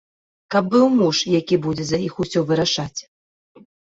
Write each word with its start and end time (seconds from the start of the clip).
Каб 0.53 0.69
быў 0.73 0.85
муж, 0.99 1.19
які 1.39 1.55
будзе 1.65 1.85
за 1.89 1.99
іх 2.07 2.15
усё 2.23 2.39
вырашаць. 2.53 2.99